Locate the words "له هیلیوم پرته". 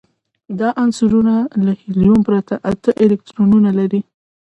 1.65-2.55